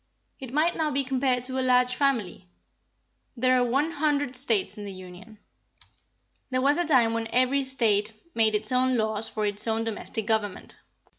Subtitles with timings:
[0.39, 2.47] It might now be compared to a large family.
[3.37, 5.37] There are one hundred States in the Union.
[6.49, 10.25] There was a time when every State made its own laws for its own domestic
[10.25, 10.79] government.